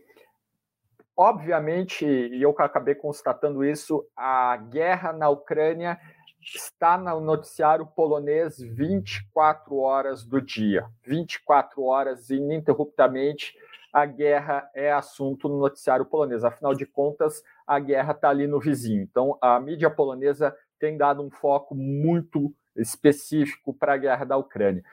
[1.16, 6.00] obviamente, e eu acabei constatando isso, a guerra na Ucrânia
[6.42, 10.86] está no noticiário polonês 24 horas do dia.
[11.04, 13.54] 24 horas ininterruptamente
[13.94, 16.44] a guerra é assunto no noticiário polonês.
[16.44, 19.04] Afinal de contas, a guerra está ali no vizinho.
[19.04, 24.84] Então, a mídia polonesa tem dado um foco muito específico para a guerra da Ucrânia.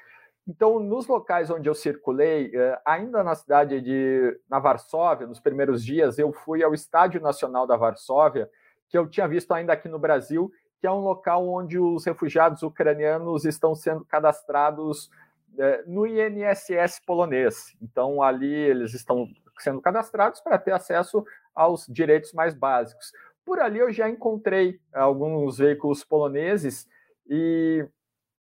[0.46, 5.82] Então, nos locais onde eu circulei, eh, ainda na cidade de na Varsóvia, nos primeiros
[5.82, 8.50] dias, eu fui ao Estádio Nacional da Varsóvia,
[8.88, 12.62] que eu tinha visto ainda aqui no Brasil, que é um local onde os refugiados
[12.62, 15.10] ucranianos estão sendo cadastrados
[15.58, 17.76] eh, no INSS polonês.
[17.80, 23.12] Então, ali eles estão sendo cadastrados para ter acesso aos direitos mais básicos.
[23.44, 26.88] Por ali eu já encontrei alguns veículos poloneses
[27.28, 27.86] e,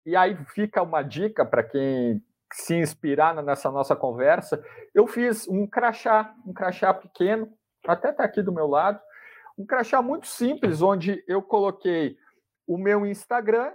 [0.06, 4.63] e aí fica uma dica para quem se inspirar nessa nossa conversa.
[4.93, 7.52] Eu fiz um crachá, um crachá pequeno,
[7.88, 9.00] até está aqui do meu lado,
[9.58, 12.17] um crachá muito simples, onde eu coloquei
[12.65, 13.72] o meu Instagram,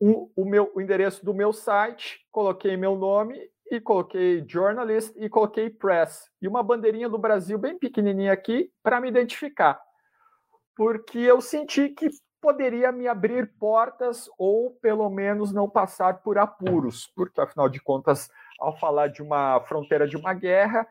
[0.00, 3.38] um, o, meu, o endereço do meu site, coloquei meu nome
[3.70, 6.30] e coloquei journalist e coloquei press.
[6.40, 9.80] E uma bandeirinha do Brasil bem pequenininha aqui para me identificar.
[10.76, 12.08] Porque eu senti que
[12.40, 18.30] poderia me abrir portas ou pelo menos não passar por apuros, porque afinal de contas,
[18.60, 20.86] ao falar de uma fronteira de uma guerra,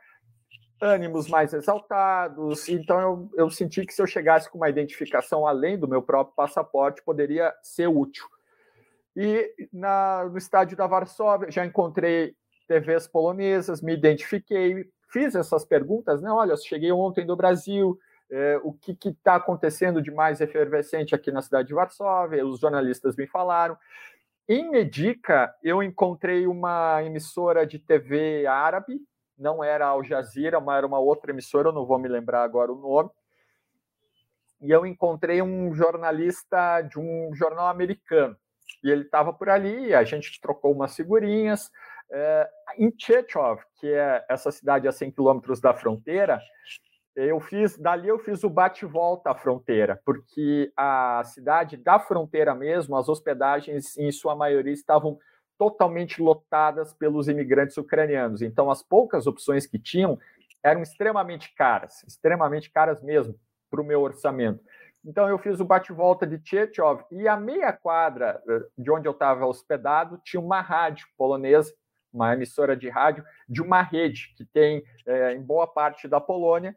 [0.82, 5.80] ânimos mais exaltados, então eu, eu senti que se eu chegasse com uma identificação além
[5.80, 8.26] do meu próprio passaporte, poderia ser útil.
[9.16, 12.36] E na, no estádio da Varsóvia já encontrei
[12.68, 16.30] TVs polonesas, me identifiquei, fiz essas perguntas, né?
[16.30, 17.98] Olha, cheguei ontem do Brasil,
[18.30, 23.16] é, o que está acontecendo de mais efervescente aqui na cidade de Varsóvia, os jornalistas
[23.16, 23.78] me falaram.
[24.48, 29.00] Em Medica, eu encontrei uma emissora de TV árabe,
[29.38, 32.72] não era Al Jazeera, mas era uma outra emissora, eu não vou me lembrar agora
[32.72, 33.10] o nome.
[34.62, 38.36] E eu encontrei um jornalista de um jornal americano.
[38.86, 41.72] E ele estava por ali, a gente trocou umas figurinhas.
[42.12, 46.40] É, em Chechov, que é essa cidade a 100 quilômetros da fronteira,
[47.16, 52.96] eu fiz, dali eu fiz o bate-volta à fronteira, porque a cidade da fronteira mesmo,
[52.96, 55.18] as hospedagens, em sua maioria, estavam
[55.58, 58.44] totalmente lotadas pelos imigrantes ucranianos.
[58.44, 60.20] Então, as poucas opções que tinham
[60.62, 63.34] eram extremamente caras, extremamente caras mesmo
[63.72, 64.64] para o meu orçamento.
[65.06, 69.12] Então, eu fiz o bate-volta de Chechov e a meia quadra eh, de onde eu
[69.12, 71.74] estava hospedado tinha uma rádio polonesa,
[72.12, 76.76] uma emissora de rádio de uma rede que tem é, em boa parte da Polônia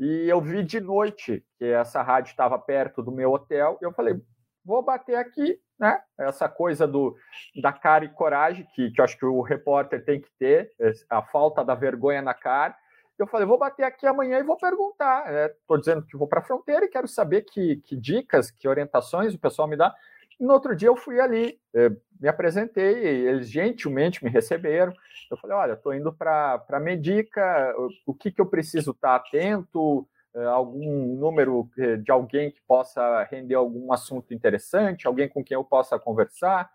[0.00, 3.92] e eu vi de noite que essa rádio estava perto do meu hotel, e eu
[3.92, 4.18] falei,
[4.64, 6.00] vou bater aqui, né?
[6.18, 7.14] Essa coisa do,
[7.60, 10.72] da cara e coragem, que, que eu acho que o repórter tem que ter,
[11.10, 12.74] a falta da vergonha na cara.
[13.20, 15.26] Eu falei, vou bater aqui amanhã e vou perguntar.
[15.50, 15.80] Estou né?
[15.80, 19.38] dizendo que vou para a fronteira e quero saber que, que dicas, que orientações o
[19.38, 19.94] pessoal me dá.
[20.38, 24.94] E no outro dia eu fui ali, eh, me apresentei, eles gentilmente me receberam.
[25.30, 29.18] Eu falei, olha, estou indo para a Medica, o, o que, que eu preciso estar
[29.18, 35.28] tá atento, eh, algum número eh, de alguém que possa render algum assunto interessante, alguém
[35.28, 36.70] com quem eu possa conversar.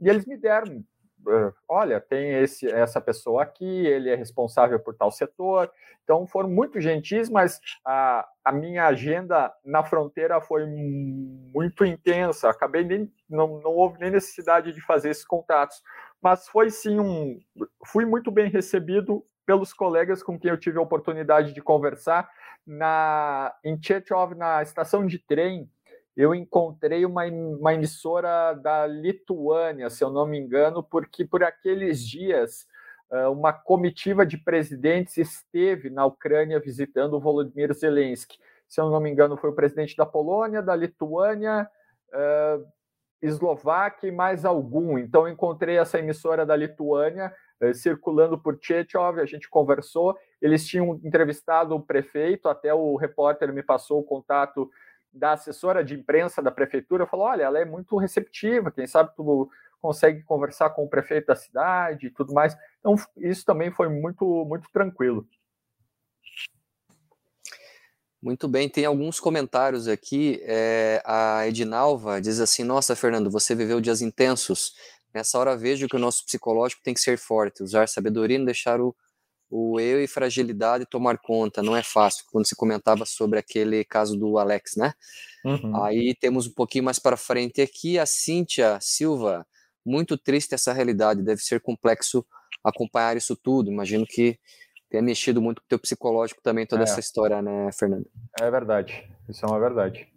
[0.00, 0.84] E eles me deram
[1.68, 5.70] olha, tem esse, essa pessoa aqui, ele é responsável por tal setor.
[6.02, 12.50] Então foram muito gentis, mas a, a minha agenda na fronteira foi muito intensa.
[12.50, 15.82] Acabei nem não, não houve nem necessidade de fazer esses contatos,
[16.20, 17.40] mas foi sim um,
[17.86, 22.28] fui muito bem recebido pelos colegas com quem eu tive a oportunidade de conversar
[22.66, 25.70] na em Chechov, na estação de trem
[26.16, 32.00] eu encontrei uma, uma emissora da Lituânia, se eu não me engano, porque por aqueles
[32.00, 32.66] dias
[33.30, 38.38] uma comitiva de presidentes esteve na Ucrânia visitando o Volodymyr Zelensky.
[38.66, 41.68] Se eu não me engano, foi o presidente da Polônia, da Lituânia,
[43.22, 44.98] Eslováquia e mais algum.
[44.98, 50.16] Então, encontrei essa emissora da Lituânia eh, circulando por Tchetchov, a gente conversou.
[50.40, 54.70] Eles tinham entrevistado o prefeito, até o repórter me passou o contato
[55.14, 57.06] da assessora de imprensa da prefeitura.
[57.06, 59.48] Falou: olha, ela é muito receptiva, quem sabe tu
[59.80, 62.56] consegue conversar com o prefeito da cidade e tudo mais.
[62.80, 65.26] Então, isso também foi muito, muito tranquilo.
[68.22, 70.40] Muito bem, tem alguns comentários aqui.
[70.44, 74.74] É, a Edinalva diz assim: Nossa, Fernando, você viveu dias intensos.
[75.14, 78.46] Nessa hora vejo que o nosso psicológico tem que ser forte, usar sabedoria e não
[78.46, 78.96] deixar o,
[79.56, 81.62] o eu e fragilidade tomar conta.
[81.62, 82.24] Não é fácil.
[82.32, 84.92] Quando se comentava sobre aquele caso do Alex, né?
[85.44, 85.84] Uhum.
[85.84, 89.46] Aí temos um pouquinho mais para frente aqui a Cíntia Silva.
[89.86, 91.22] Muito triste essa realidade.
[91.22, 92.26] Deve ser complexo
[92.64, 93.70] acompanhar isso tudo.
[93.70, 94.40] Imagino que
[94.90, 96.84] tenha mexido muito com o teu psicológico também toda é.
[96.84, 98.10] essa história, né, Fernando?
[98.40, 100.08] É verdade, isso é uma verdade.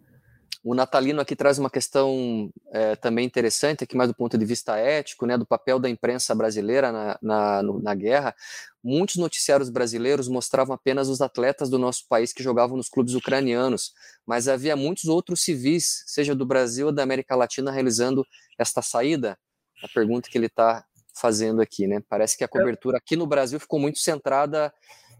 [0.62, 4.76] O Natalino aqui traz uma questão é, também interessante, aqui mais do ponto de vista
[4.76, 8.34] ético, né, do papel da imprensa brasileira na, na, no, na guerra.
[8.82, 13.92] Muitos noticiários brasileiros mostravam apenas os atletas do nosso país que jogavam nos clubes ucranianos,
[14.26, 18.26] mas havia muitos outros civis, seja do Brasil ou da América Latina, realizando
[18.58, 19.38] esta saída.
[19.82, 22.02] A pergunta que ele está fazendo aqui, né?
[22.08, 22.48] Parece que a é.
[22.48, 24.72] cobertura aqui no Brasil ficou muito centrada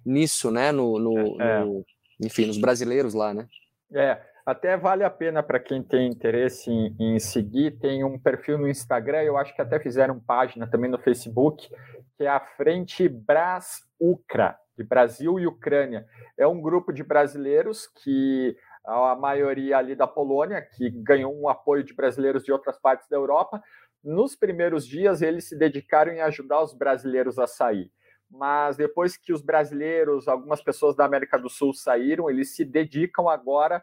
[0.05, 0.72] nisso, né?
[0.72, 1.64] No, no, é.
[1.64, 1.85] no
[2.20, 3.46] enfim, nos brasileiros lá, né?
[3.94, 7.78] É, até vale a pena para quem tem interesse em, em, seguir.
[7.78, 11.68] Tem um perfil no Instagram, eu acho que até fizeram página também no Facebook,
[12.16, 16.06] que é a Frente Bras Ucra, de Brasil e Ucrânia.
[16.38, 18.56] É um grupo de brasileiros que
[18.87, 23.18] a maioria ali da Polônia, que ganhou um apoio de brasileiros de outras partes da
[23.18, 23.62] Europa,
[24.02, 27.92] nos primeiros dias, eles se dedicaram em ajudar os brasileiros a sair.
[28.30, 33.28] Mas depois que os brasileiros, algumas pessoas da América do Sul saíram, eles se dedicam
[33.28, 33.82] agora,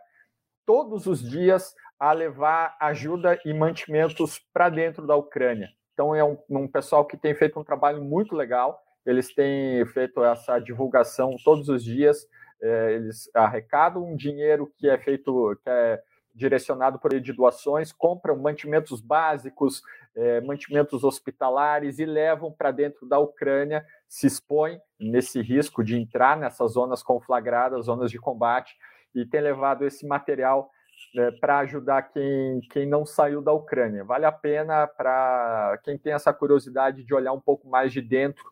[0.65, 5.69] todos os dias, a levar ajuda e mantimentos para dentro da Ucrânia.
[5.93, 8.81] Então, é um, um pessoal que tem feito um trabalho muito legal.
[9.05, 12.27] Eles têm feito essa divulgação todos os dias.
[12.61, 16.01] É, eles arrecadam um dinheiro que é feito, que é
[16.33, 19.81] direcionado por de doações, compram mantimentos básicos,
[20.13, 26.37] é, mantimentos hospitalares e levam para dentro da Ucrânia, se expõem nesse risco de entrar
[26.37, 28.75] nessas zonas conflagradas, zonas de combate,
[29.15, 30.69] e tem levado esse material
[31.15, 34.03] é, para ajudar quem, quem não saiu da Ucrânia.
[34.03, 38.43] Vale a pena para quem tem essa curiosidade de olhar um pouco mais de dentro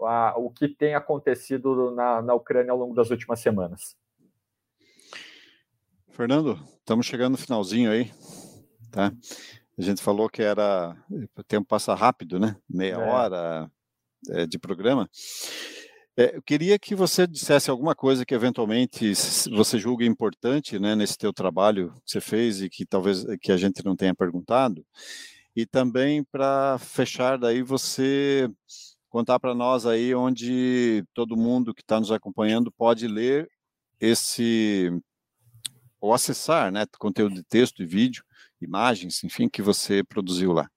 [0.00, 3.96] a, o que tem acontecido na, na Ucrânia ao longo das últimas semanas.
[6.10, 8.10] Fernando, estamos chegando no finalzinho aí,
[8.90, 9.12] tá?
[9.78, 10.96] A gente falou que era
[11.36, 12.56] o tempo passa rápido, né?
[12.68, 12.96] Meia é.
[12.96, 13.70] hora
[14.30, 15.08] é, de programa.
[16.20, 19.12] É, eu queria que você dissesse alguma coisa que eventualmente
[19.52, 23.56] você julga importante, né, nesse teu trabalho que você fez e que talvez que a
[23.56, 24.84] gente não tenha perguntado.
[25.54, 28.50] E também para fechar daí você
[29.08, 33.48] contar para nós aí onde todo mundo que está nos acompanhando pode ler
[34.00, 34.90] esse
[36.00, 38.24] ou acessar, né, conteúdo de texto e vídeo,
[38.60, 40.68] imagens, enfim, que você produziu lá.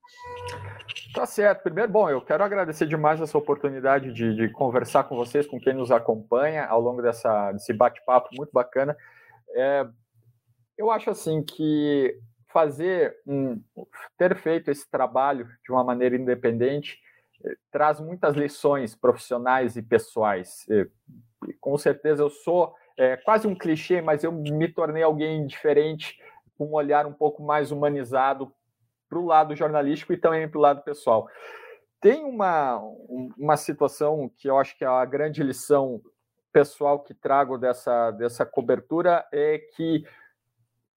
[1.14, 1.64] Tá certo.
[1.64, 5.74] Primeiro, bom, eu quero agradecer demais essa oportunidade de, de conversar com vocês, com quem
[5.74, 8.96] nos acompanha ao longo dessa, desse bate-papo muito bacana.
[9.50, 9.88] É,
[10.78, 12.18] eu acho assim que
[12.52, 13.62] fazer um,
[14.18, 17.00] ter feito esse trabalho de uma maneira independente
[17.44, 20.66] eh, traz muitas lições profissionais e pessoais.
[21.62, 26.18] Com certeza eu sou é quase um clichê, mas eu me tornei alguém diferente,
[26.58, 28.54] com um olhar um pouco mais humanizado
[29.12, 31.28] para o lado jornalístico e também para o lado pessoal.
[32.00, 32.82] Tem uma,
[33.38, 36.02] uma situação que eu acho que é a grande lição
[36.54, 40.06] pessoal que trago dessa, dessa cobertura é que,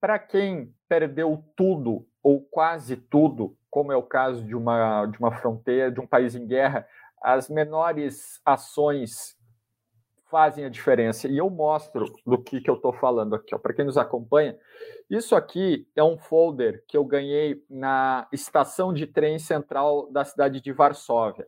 [0.01, 5.33] para quem perdeu tudo ou quase tudo, como é o caso de uma, de uma
[5.33, 6.87] fronteira, de um país em guerra,
[7.21, 9.37] as menores ações
[10.35, 11.29] fazem a diferença.
[11.29, 13.57] E eu mostro do que, que eu estou falando aqui.
[13.57, 14.59] Para quem nos acompanha,
[15.09, 20.61] isso aqui é um folder que eu ganhei na estação de trem central da cidade
[20.61, 21.47] de Varsóvia.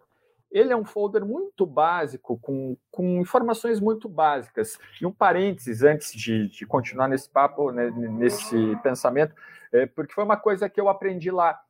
[0.53, 4.78] Ele é um folder muito básico, com, com informações muito básicas.
[5.03, 9.34] E um parênteses antes de, de continuar nesse papo, né, nesse pensamento,
[9.72, 11.61] é, porque foi uma coisa que eu aprendi lá.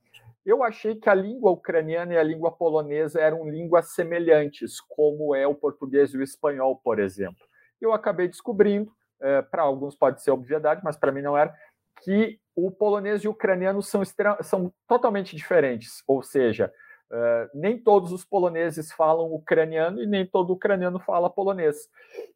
[0.46, 5.44] Eu achei que a língua ucraniana e a língua polonesa eram línguas semelhantes, como é
[5.44, 7.44] o português e o espanhol, por exemplo.
[7.80, 11.52] Eu acabei descobrindo, é, para alguns pode ser obviedade, mas para mim não era,
[12.00, 14.02] que o polonês e o ucraniano são,
[14.40, 16.72] são totalmente diferentes, ou seja,
[17.10, 21.88] é, nem todos os poloneses falam ucraniano e nem todo ucraniano fala polonês.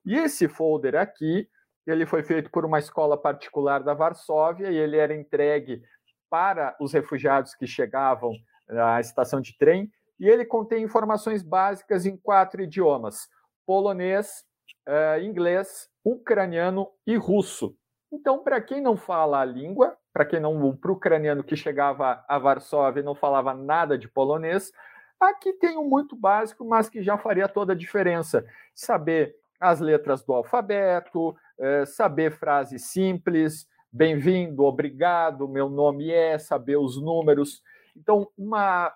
[0.04, 1.48] E esse folder aqui,
[1.86, 5.80] ele foi feito por uma escola particular da Varsóvia e ele era entregue
[6.30, 8.32] para os refugiados que chegavam
[8.68, 13.28] à estação de trem, e ele contém informações básicas em quatro idiomas:
[13.66, 14.44] polonês,
[14.88, 17.76] uh, inglês, ucraniano e russo.
[18.12, 22.24] Então, para quem não fala a língua, para quem não, para o ucraniano que chegava
[22.28, 24.72] a Varsóvia e não falava nada de polonês,
[25.18, 28.44] aqui tem um muito básico, mas que já faria toda a diferença.
[28.74, 36.76] Saber as letras do alfabeto, é, saber frases simples, bem-vindo, obrigado, meu nome é, saber
[36.76, 37.62] os números.
[37.96, 38.94] Então, uma,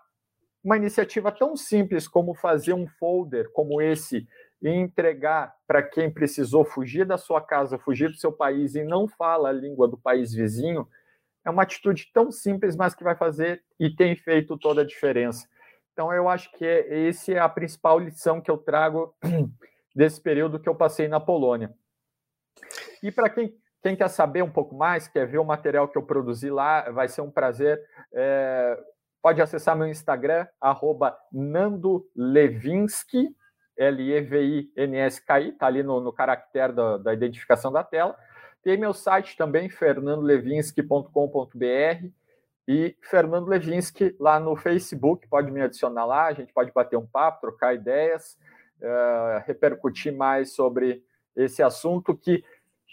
[0.63, 4.27] uma iniciativa tão simples como fazer um folder como esse
[4.63, 9.07] e entregar para quem precisou fugir da sua casa, fugir do seu país e não
[9.07, 10.89] fala a língua do país vizinho,
[11.45, 15.47] é uma atitude tão simples, mas que vai fazer e tem feito toda a diferença.
[15.93, 19.15] Então, eu acho que é, esse é a principal lição que eu trago
[19.95, 21.73] desse período que eu passei na Polônia.
[23.03, 23.55] E para quem,
[23.85, 27.07] quem quer saber um pouco mais, quer ver o material que eu produzi lá, vai
[27.07, 27.79] ser um prazer.
[28.15, 28.83] É,
[29.21, 33.37] pode acessar meu Instagram, arroba Nando Levinsky,
[33.77, 38.17] L-E-V-I-N-S-K-I, está ali no, no caractere da, da identificação da tela.
[38.63, 42.09] Tem meu site também, fernandolevinsky.com.br
[42.67, 47.07] e Fernando Levinsky lá no Facebook, pode me adicionar lá, a gente pode bater um
[47.07, 48.39] papo, trocar ideias,
[48.81, 51.05] uh, repercutir mais sobre
[51.37, 52.43] esse assunto que,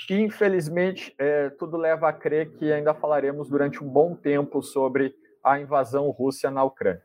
[0.09, 5.59] infelizmente, é, tudo leva a crer que ainda falaremos durante um bom tempo sobre a
[5.59, 7.03] invasão russa na Ucrânia.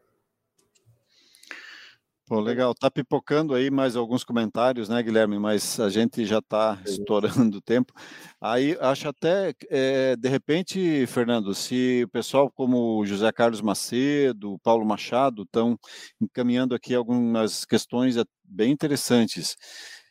[2.28, 2.74] Pô, legal.
[2.74, 5.38] Tá pipocando aí mais alguns comentários, né, Guilherme?
[5.38, 7.92] Mas a gente já está estourando o tempo.
[8.40, 14.58] Aí acho até, é, de repente, Fernando, se o pessoal como o José Carlos Macedo,
[14.58, 15.78] Paulo Machado estão
[16.20, 19.56] encaminhando aqui algumas questões bem interessantes.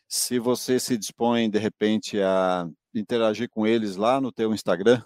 [0.08, 5.02] Se você se dispõe, de repente, a interagir com eles lá no teu Instagram,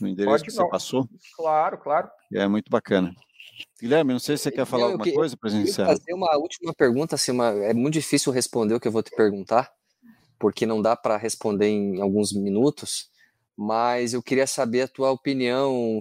[0.00, 1.08] no endereço Pode, que você passou.
[1.36, 2.10] Claro, claro.
[2.32, 3.14] É muito bacana.
[3.80, 5.86] Guilherme, não sei se você quer falar alguma que, coisa para iniciar.
[5.86, 9.10] fazer uma última pergunta, assim, uma, é muito difícil responder o que eu vou te
[9.10, 9.70] perguntar,
[10.38, 13.10] porque não dá para responder em alguns minutos,
[13.56, 15.98] mas eu queria saber a tua opinião,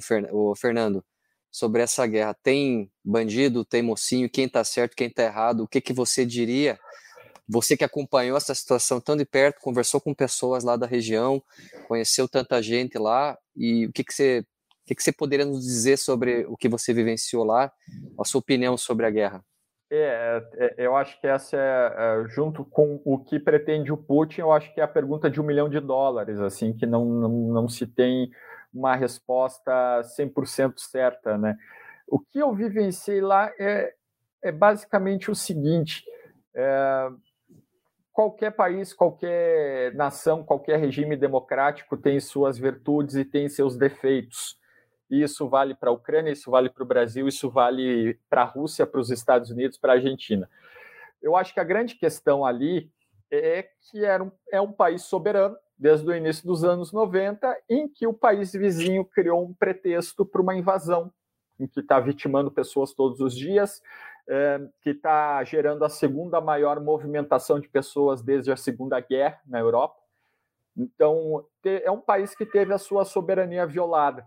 [0.57, 1.03] Fernando,
[1.49, 2.34] sobre essa guerra.
[2.34, 6.78] Tem bandido, tem mocinho, quem está certo, quem está errado, o que, que você diria?
[7.48, 11.41] Você que acompanhou essa situação tão de perto, conversou com pessoas lá da região,
[11.88, 14.46] conheceu tanta gente lá, e o que, que você
[14.86, 17.72] o que, que você poderia nos dizer sobre o que você vivenciou lá,
[18.20, 19.43] a sua opinião sobre a guerra?
[19.89, 24.41] É, é, eu acho que essa é, é, junto com o que pretende o Putin,
[24.41, 27.30] eu acho que é a pergunta de um milhão de dólares, assim, que não, não,
[27.30, 28.30] não se tem
[28.74, 31.56] uma resposta 100% certa, né?
[32.08, 33.93] O que eu vivenciei lá é,
[34.43, 36.04] é basicamente o seguinte:
[36.54, 37.10] é,
[38.16, 44.57] qualquer país, qualquer nação, qualquer regime democrático tem suas virtudes e tem seus defeitos.
[45.11, 48.88] Isso vale para a Ucrânia, isso vale para o Brasil, isso vale para a Rússia,
[48.88, 50.49] para os Estados Unidos, para a Argentina.
[51.22, 52.89] Eu acho que a grande questão ali
[53.30, 57.86] é que era um, é um país soberano, desde o início dos anos 90, em
[57.86, 61.11] que o país vizinho criou um pretexto para uma invasão,
[61.59, 63.82] em que está vitimando pessoas todos os dias,
[64.82, 69.95] que está gerando a segunda maior movimentação de pessoas desde a Segunda Guerra na Europa.
[70.76, 74.26] Então, é um país que teve a sua soberania violada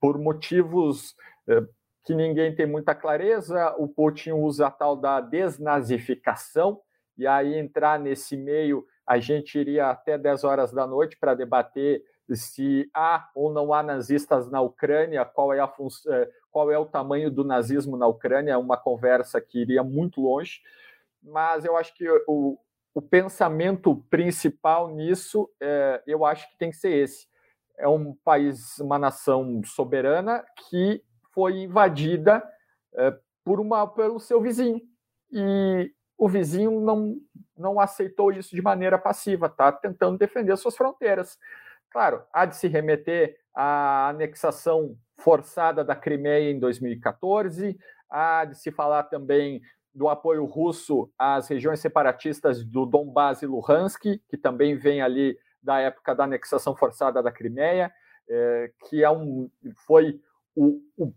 [0.00, 1.14] por motivos
[1.46, 1.62] eh,
[2.04, 6.80] que ninguém tem muita clareza, o Putin usa a tal da desnazificação,
[7.16, 12.02] e aí entrar nesse meio, a gente iria até 10 horas da noite para debater
[12.36, 17.30] se há ou não há nazistas na Ucrânia, qual é, eh, qual é o tamanho
[17.30, 20.60] do nazismo na Ucrânia, é uma conversa que iria muito longe,
[21.22, 22.58] mas eu acho que o,
[22.94, 27.30] o pensamento principal nisso, é, eu acho que tem que ser esse
[27.80, 31.02] é um país, uma nação soberana que
[31.32, 32.42] foi invadida
[32.94, 34.80] é, por uma, pelo seu vizinho.
[35.32, 37.16] E o vizinho não,
[37.56, 41.38] não aceitou isso de maneira passiva, está tentando defender suas fronteiras.
[41.90, 47.78] Claro, há de se remeter à anexação forçada da Crimeia em 2014,
[48.08, 49.60] há de se falar também
[49.94, 55.78] do apoio russo às regiões separatistas do Donbás e Luhansk, que também vem ali da
[55.80, 57.92] época da anexação forçada da Crimeia,
[58.28, 59.50] é, que é um,
[59.86, 60.20] foi
[60.54, 61.12] o, o,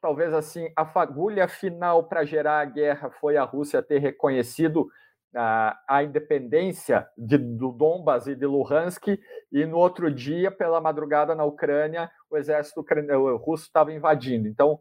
[0.00, 4.88] talvez assim a fagulha final para gerar a guerra foi a Rússia ter reconhecido
[5.34, 9.18] a, independência de, do Donbas e de Luhansk
[9.50, 14.80] e no outro dia pela madrugada na Ucrânia o exército o russo estava invadindo então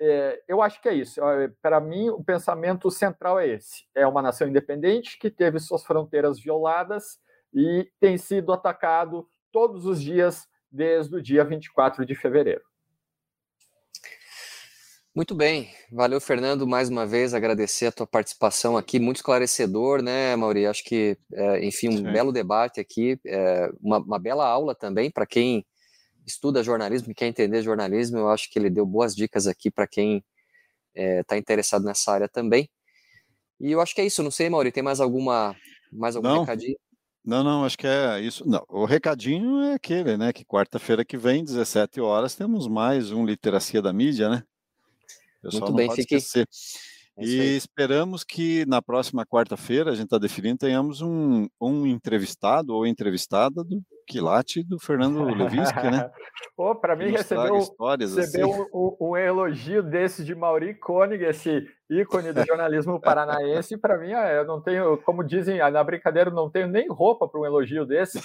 [0.00, 1.20] é, eu acho que é isso.
[1.62, 6.38] Para mim, o pensamento central é esse: é uma nação independente que teve suas fronteiras
[6.38, 7.18] violadas
[7.52, 12.62] e tem sido atacado todos os dias desde o dia 24 de fevereiro.
[15.16, 20.36] Muito bem, valeu Fernando, mais uma vez agradecer a tua participação aqui, muito esclarecedor, né,
[20.36, 20.66] Mauri?
[20.66, 22.12] Acho que, é, enfim, um Sim.
[22.12, 25.64] belo debate aqui, é, uma, uma, bela aula também para quem
[26.26, 28.18] estuda jornalismo e quer entender jornalismo.
[28.18, 30.22] Eu acho que ele deu boas dicas aqui para quem
[30.94, 32.68] está é, tá interessado nessa área também.
[33.58, 34.22] E eu acho que é isso.
[34.22, 35.56] Não sei, Mauri, tem mais alguma
[35.90, 36.76] mais algum não, recadinho?
[37.24, 38.46] Não, não, acho que é isso.
[38.46, 40.30] Não, o recadinho é aquele, né?
[40.30, 44.42] Que quarta-feira que vem, 17 horas, temos mais um Literacia da Mídia, né?
[45.52, 46.16] Muito bem, fique.
[46.16, 46.48] Esquecer.
[47.18, 52.74] É e esperamos que na próxima quarta-feira, a gente está definindo, tenhamos um, um entrevistado
[52.74, 56.10] ou entrevistada do quilate do Fernando Levinsky, né?
[56.54, 57.58] Pô, para mim recebeu,
[57.98, 58.70] recebeu assim.
[58.72, 64.44] um, um, elogio desse de Mauri Koenig, esse ícone do jornalismo paranaense, para mim, eu
[64.44, 68.20] não tenho, como dizem na brincadeira, não tenho nem roupa para um elogio desse,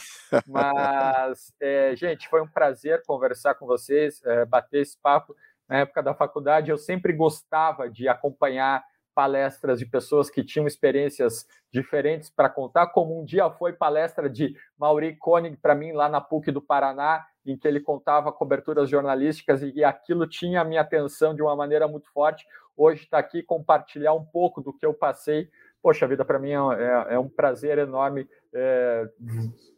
[0.48, 5.36] mas, é, gente, foi um prazer conversar com vocês, é, bater esse papo,
[5.72, 8.84] na época da faculdade, eu sempre gostava de acompanhar
[9.16, 14.54] palestras de pessoas que tinham experiências diferentes para contar, como um dia foi palestra de
[14.78, 19.62] Mauri Koenig para mim lá na PUC do Paraná, em que ele contava coberturas jornalísticas
[19.64, 22.46] e aquilo tinha a minha atenção de uma maneira muito forte.
[22.76, 25.50] Hoje está aqui compartilhar um pouco do que eu passei.
[25.82, 28.28] Poxa vida, para mim é, é, é, um prazer enorme.
[28.54, 29.10] É,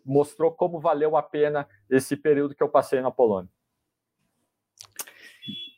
[0.04, 3.50] mostrou como valeu a pena esse período que eu passei na Polônia.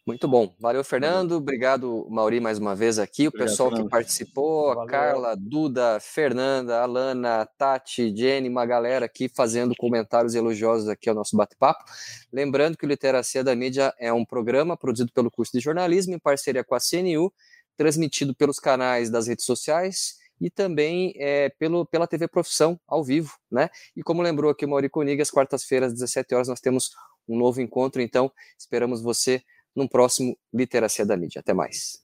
[0.05, 0.53] Muito bom.
[0.59, 1.31] Valeu, Fernando.
[1.31, 3.25] Obrigado, Mauri, mais uma vez aqui.
[3.25, 3.85] O Obrigado, pessoal Fernando.
[3.87, 10.87] que participou, a Carla, Duda, Fernanda, Alana, Tati, Jenny, uma galera aqui fazendo comentários elogiosos
[10.89, 11.83] aqui ao nosso bate-papo.
[12.31, 16.19] Lembrando que o Literacia da Mídia é um programa produzido pelo curso de jornalismo em
[16.19, 17.33] parceria com a CNU,
[17.75, 23.33] transmitido pelos canais das redes sociais e também é, pelo, pela TV Profissão ao vivo,
[23.49, 23.69] né?
[23.95, 26.91] E como lembrou aqui o Mauri Conig, às quartas-feiras, às 17 horas, nós temos
[27.27, 29.41] um novo encontro, então esperamos você
[29.75, 31.39] num próximo Literacia da Mídia.
[31.39, 32.03] Até mais.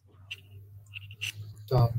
[1.68, 1.94] Tchau.